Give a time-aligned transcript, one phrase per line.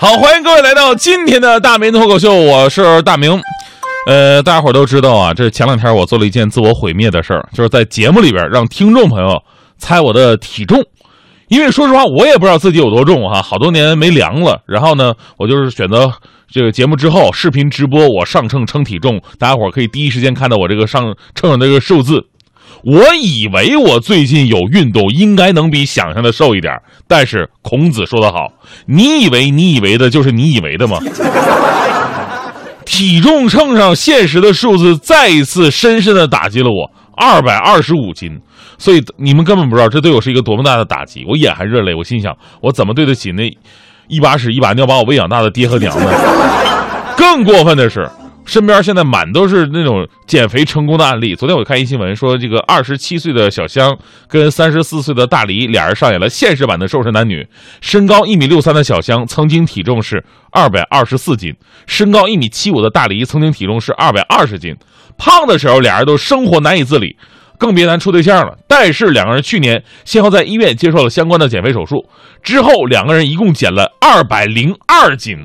[0.00, 3.42] 好，欢迎各位来到今天的大明脱口秀，我是大明。
[4.06, 9.42] 呃，大家伙都知道啊，这是前两天我做了一件自我毁灭的事儿，就是在节目里边让听众朋友
[9.76, 10.80] 猜我的体重。
[11.48, 14.62] 因为说实话，我也不知道自己有多重哈，好多年没量了。
[14.66, 16.12] 然后呢，我就是选择
[16.48, 22.24] 这个节目之后视频直播，我上秤称体重，大家伙可以第一时间看到我这个上秤的这个数字。
[22.88, 26.72] 我以为我最近有运动，应该能比想象的瘦一点。
[27.06, 28.50] 但是孔子说得好，
[28.86, 30.98] 你以为你以为的就是你以为的吗？
[32.86, 38.40] 体重秤上现实的数字再一次深深的打击了我，二百二十五斤。
[38.78, 41.26] 所以你们根本不知道这对我是一个多么大的打击。
[41.28, 43.54] 我眼含热泪，我心想，我怎么对得起那
[44.08, 46.10] 一把屎一把尿把我喂养大的爹和娘呢？
[47.18, 48.08] 更过分的是。
[48.48, 51.34] 身边现在满都是那种减肥成功的案例。
[51.34, 53.94] 昨天我看一新闻说，这个二十七岁的小香
[54.26, 57.46] 跟三十四岁的大黎俩人上演了现实版的瘦身男女。
[57.82, 61.54] 身高一米六三的小香曾经体重是二百二十四斤，
[61.86, 64.74] 身高一米七五的大黎曾经体重是二百二十斤。
[65.18, 67.18] 胖的时候俩人都生活难以自理，
[67.58, 68.56] 更别谈处对象了。
[68.66, 72.08] 但是两个人去年先后在医院接受了相关的减肥手术，
[72.42, 75.36] 之后两个人一共减了二百零二斤。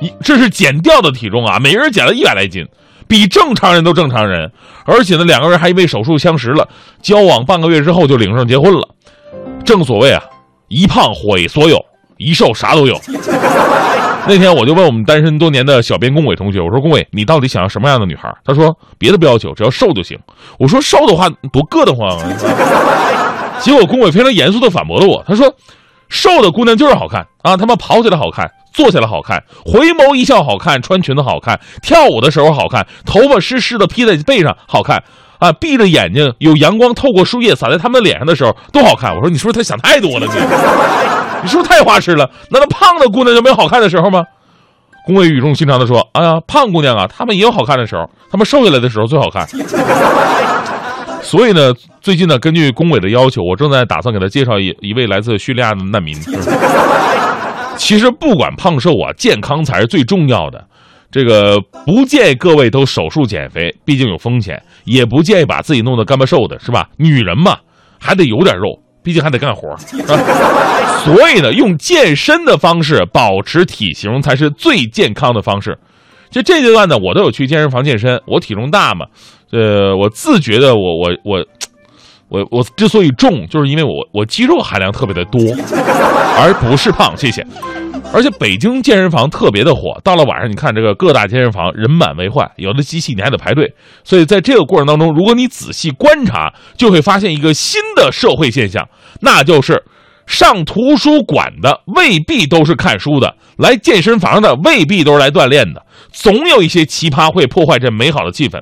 [0.00, 2.66] 一这是减掉的体重啊，每个人减了一百来斤，
[3.06, 4.50] 比正常人都正常人。
[4.84, 6.68] 而且呢，两个人还因为手术相识了，
[7.02, 8.88] 交往半个月之后就领证结婚了。
[9.64, 10.22] 正所谓啊，
[10.68, 11.84] 一胖毁所有，
[12.16, 12.98] 一瘦啥都有。
[14.26, 18.32] 那天我就问我们单身多年的小编龚伟同学，我说龚伟，你到底想要什么样的女孩？
[18.44, 20.18] 他说别的不要求，只要瘦就行。
[20.58, 22.24] 我说瘦的话多硌得慌啊。
[23.58, 25.52] 结果龚伟非常严肃地反驳了我，他说
[26.08, 28.50] 瘦的姑娘就是好看啊，他们跑起来好看。
[28.72, 35.02] 坐下来好看，回眸一笑好看，穿裙子好看，跳舞的时候好看，头发湿湿的披在背上好看
[35.38, 35.52] 啊！
[35.52, 39.14] 闭着眼睛，有阳光透过树叶洒在他们脸上的时候都好看。
[39.14, 40.26] 我说，你是不是 他想太多了？
[40.26, 40.32] 你，
[41.42, 42.28] 你是不是太花痴了？
[42.50, 44.24] 难道胖的姑娘就没有好看的时候吗？
[45.06, 49.48] 龚伟语重心长地说：“哎呀，胖姑娘啊，她们也有好看的时候，她们瘦下来的时候最好看。
[51.22, 56.14] 所以呢，最近呢，根据龚伟的要求，我正在打算给他介绍一一位来自叙利亚的难民。”
[57.78, 60.62] 其实不管胖瘦啊，健康才是最重要的。
[61.10, 66.90] 这个不建议各位都手术减肥，毕竟有风险；也不建议把自己弄得干巴瘦的，是吧？
[66.98, 67.56] 女人嘛，
[67.98, 69.74] 还得有点肉，毕竟还得干活。
[71.06, 75.78] 所以呢，用健身的方式保持体型才是最健康的方式。
[76.30, 78.20] 就这阶段呢，我都有去健身房健身。
[78.26, 79.06] 我体重大嘛，
[79.50, 81.46] 呃，我自觉的，我我我。
[82.28, 85.40] 我我之所以重，就是因为我我肌肉含量特别的多，
[86.38, 87.16] 而不是胖。
[87.16, 87.46] 谢谢。
[88.10, 93.74] 而且北京健身房特别的火，到了晚上，你看这个各大健身房人满为患，有的机器你还得排队。
[94.02, 98.88] 所以在这个过程当中，如果你仔细观察，就会发现一个新的社会现象，
[99.20, 99.84] 那就是
[100.26, 108.58] 上图书馆的未必都是看书的，来健身房的未必都是来锻炼的，总有一些奇葩会破坏这美好的气氛。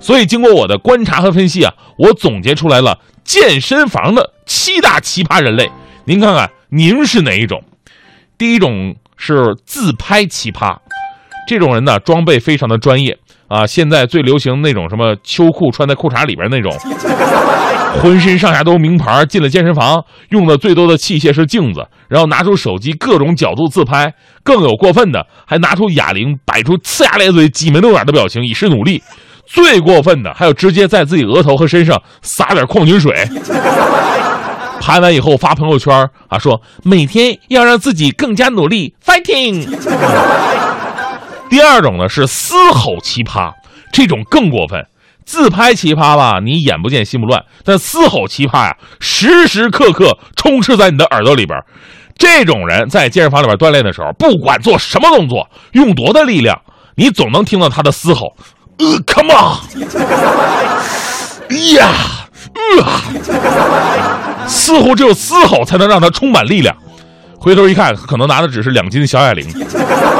[0.00, 5.70] 所以，经过我的观察和分析啊，我总结出来了健身房的七大奇葩人类。
[6.06, 7.62] 您看看，您是哪一种？
[8.38, 10.78] 第一种是自拍奇葩，
[11.46, 13.18] 这种人呢，装备非常的专业
[13.48, 13.66] 啊。
[13.66, 16.72] 现在最流行那种什么秋裤穿在裤衩里边那种，
[18.00, 19.26] 浑身上下都名牌。
[19.26, 24.14] 进了健身房，用的最多的器械是镜子，然后拿出手机各种角度自拍。
[24.42, 29.02] 更有过分的，还拿出哑铃，摆出呲牙咧嘴、挤眉弄眼的表情，以示努力。
[29.52, 33.12] 最过分的还有直接在自己额头和身上撒点矿泉水，
[34.80, 39.66] 拍完以后发朋友圈啊，说每天要让自己更加努力，fighting。
[41.48, 43.52] 第二种呢是嘶吼奇葩，
[43.92, 44.86] 这种更过分。
[45.24, 51.58] 自拍奇葩吧，你眼不见心不乱，但嘶吼奇葩呀，时时刻刻充斥在你的耳朵里边。
[52.16, 56.60] 这种人在健身房里边锻炼的时候，不管做什么动作，用多大力量，
[56.94, 58.36] 你总能听到他的嘶吼。
[58.80, 59.58] 呃，Come on！
[61.74, 61.88] 呀，
[62.56, 66.74] 呃，似乎只有嘶吼才能让他充满力量。
[67.38, 69.46] 回头一看，可能拿的只是两斤小哑铃。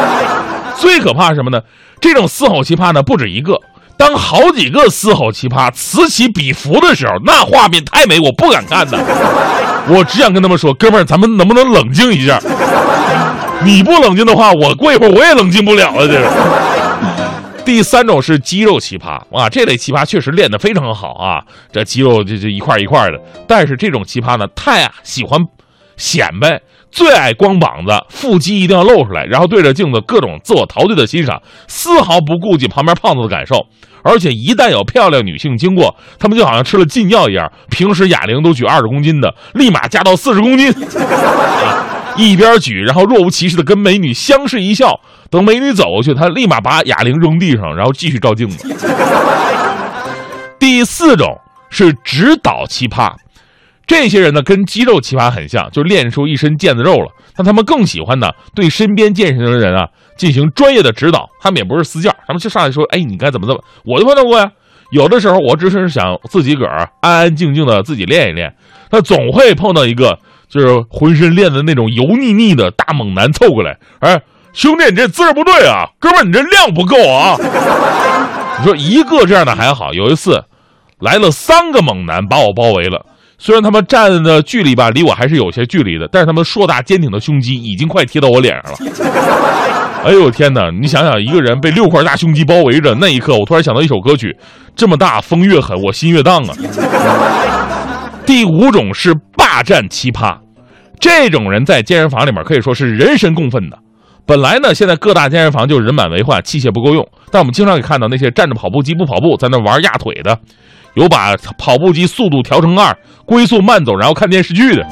[0.76, 1.60] 最可怕是什么呢？
[2.00, 3.58] 这种嘶吼奇葩呢不止一个。
[3.96, 8.98] 当好几个嘶吼奇葩此起彼伏的时候，那画面太美，我不敢看呐。
[9.88, 12.38] 我只想跟他们说，哥们儿，咱们能不能冷静一下？
[13.62, 16.24] 你不冷静的话，我过一会儿我也冷静不了了，这是。
[17.70, 23.20] 第三种是肌肉奇葩哇，这类奇葩确实练得非常好啊，这肌肉就就一块一块的。
[23.46, 25.40] 但是这种奇葩呢，太喜欢
[25.96, 33.68] 显摆，最爱光膀子，腹肌一定要露出来，然后对着镜子各种自我陶醉的欣赏，丝毫不顾及旁边胖子的感受。
[34.02, 40.72] 而且一旦有漂亮女性经过，他们就好像吃了禁药一样，平时哑铃都举二十公斤的，立马加到四十公斤，
[42.20, 45.00] 一边举，然后若无其事的跟美女相视一笑。
[45.30, 48.68] 等美女走过去，他立马把哑铃扔地上，然后继续照镜子。
[50.58, 51.38] 第四种
[51.70, 53.12] 是指导奇葩，
[53.86, 57.12] 这些人呢跟肌肉奇葩很像，就练出一身腱子肉了。
[57.36, 64.50] 但他们更喜欢呢对身边健身的人啊进行专业的指导，他们也不是私教，他们就上来说：“哎，你该怎么怎么。”我就碰到过呀。
[64.90, 68.52] 有的时候我只是想自己个儿安安静静的自己练一练，
[68.90, 70.18] 他总会碰到一个
[70.50, 74.20] 就是浑身练的那种油腻腻的大猛男凑过来，哎。
[74.52, 75.86] 兄弟，你这姿势不对啊！
[76.00, 77.36] 哥们儿，你这量不够啊！
[78.58, 80.42] 你说一个这样的还好，有一次
[80.98, 83.06] 来了三个猛男把我包围了。
[83.38, 88.78] 虽然他们站的距离吧，离我还是有些距离的，但是他们硕大坚挺的胸肌已经快贴到我脸上了。
[90.04, 90.68] 哎呦天哪！
[90.72, 94.36] 你想想，一个人被六块大胸肌包围着，那一刻我突然想到一首歌曲：
[94.74, 96.54] 这么大风越狠，我心越荡啊！
[98.30, 100.38] 第五种是霸占奇葩，
[101.00, 103.76] 这种人在健身房里面可以说是人神共愤的。
[104.24, 107.04] 本来呢，现在各大健身房就人满为患，器械不够用。
[107.32, 110.38] 但我们经常可以看到那些站着跑步机不跑步，在那玩压腿的，
[110.94, 112.96] 有把跑步机速度调成二，
[113.26, 114.86] 龟速慢走然后看电视剧的，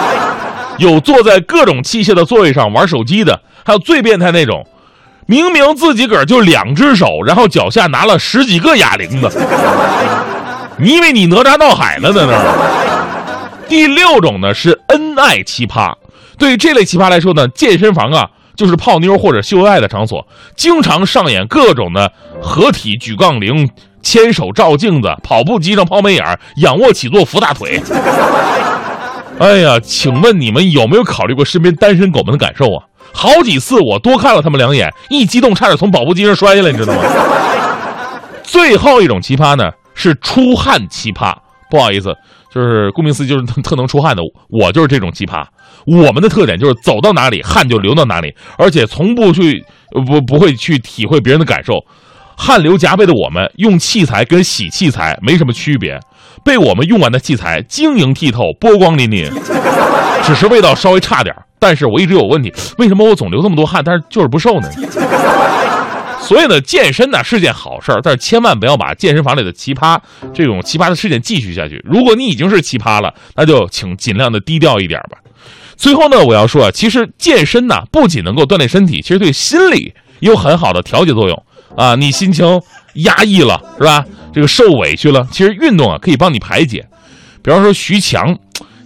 [0.76, 4.62] 有坐在各种器械的座位上玩手机的，还有最变态那种，
[5.24, 9.30] 明明自己个儿就两只手，然后脚下拿了十几个哑铃的。
[10.82, 13.48] 你以为你哪吒闹海呢，在那儿？
[13.68, 15.94] 第六种呢是恩爱奇葩，
[16.36, 18.28] 对于这类奇葩来说呢，健身房啊。
[18.54, 20.26] 就是泡妞或者秀恩爱的场所，
[20.56, 22.12] 经常上演各种的
[22.42, 23.70] 合体举杠铃、
[24.02, 27.82] 牵手照镜子、跑步机上抛媚眼、仰卧起坐扶大腿。
[29.38, 32.84] 哎呀，请问你们有没有考虑过身边单身狗们的感受啊？
[33.10, 37.00] 好几次我多看了他们两眼，一激动差点从跑步机上摔下来，你知道吗？
[38.42, 41.34] 最后一种奇葩呢，是出汗奇葩。
[41.70, 42.14] 不好意思。
[42.54, 44.22] 就是顾名思义，就是特能出汗的。
[44.50, 45.42] 我就是这种奇葩。
[45.86, 49.64] 我们的特点就是走到哪里汗就流到哪里，而且从不去
[50.06, 51.82] 不不会去体会别人的感受。
[52.36, 55.98] 汗流浃背的我们，用器材跟洗器材没什么区别。
[56.44, 59.32] 被我们用完的器材晶莹剔透、波光粼粼，
[60.22, 61.34] 只是味道稍微差点。
[61.58, 64.68] 但是我一直有问题，为什么我总流这么多汗，但是就是不瘦呢？
[66.22, 69.98] 所以呢，健身呢是件好事儿，但是千万不要把健身房里的奇葩
[70.32, 71.84] 这种奇葩的事件继续下去。
[71.84, 75.18] 如果你已经是奇葩了，那就请尽量的低调一点吧。
[75.76, 81.44] 最后呢，我要说啊，其实健身呢不仅能够锻炼身体，其实对心理有很好的调节作用
[81.76, 81.96] 啊。
[81.96, 82.62] 你心情
[82.94, 84.04] 压抑了是吧？
[84.32, 86.86] 这个受委屈了，其实运动啊可以帮你排解。
[87.42, 88.38] 比方说徐强，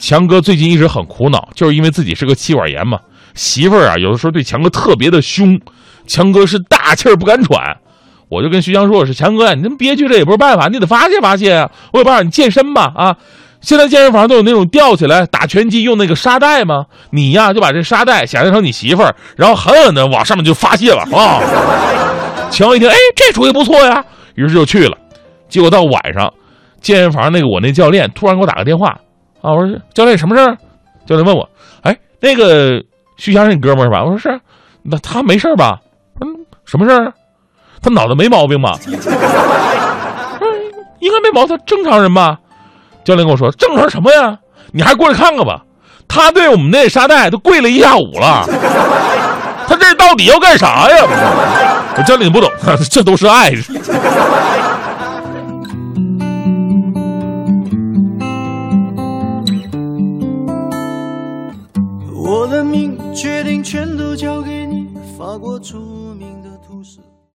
[0.00, 2.98] 强哥最近一直很苦恼，就是因为自己是个气管炎嘛。
[3.34, 5.60] 媳妇儿啊，有的时候对强哥特别的凶。
[6.06, 7.76] 强哥是大气儿不敢喘，
[8.30, 11.70] 我就跟徐强说：“我说强哥，你这么憋屈着也不是办法，你得发泄发泄啊！
[11.92, 13.16] 我有办法，你健身吧啊！
[13.60, 16.86] 现在健身房都有那种吊起来打拳击用那个沙袋吗？
[17.10, 24.02] 你呀就把这沙袋想象成你媳妇儿，然后狠狠的往上面就发泄了啊！”强一听，哎，这主意不错呀，
[24.34, 24.96] 于是就去了。
[25.48, 26.32] 结果到晚上，
[26.80, 28.98] 健身房那个我那教练突然给我打个电话
[29.42, 30.56] 啊，我说教练什么事儿？
[31.06, 31.48] 教练问我，
[31.82, 32.82] 哎，那个
[33.16, 34.02] 徐强是你哥们儿是吧？
[34.04, 34.40] 我说是，
[34.82, 35.80] 那他没事吧？
[36.20, 36.28] 嗯
[36.64, 37.12] 什么事儿？
[37.82, 38.78] 他脑子没毛病吧？
[41.00, 42.38] 应该没毛病，正常人吧？
[43.04, 44.38] 教练跟我说：“正常什么呀？
[44.72, 45.62] 你还过来看看吧。”
[46.06, 48.44] 他对我们那沙袋都跪了一下午了。
[49.66, 51.06] 他这到底要干啥呀？
[51.96, 52.50] 我教练不懂，
[52.90, 53.52] 这都是爱。
[62.30, 64.86] 我的命决定全都交给你，
[65.18, 65.89] 发过出。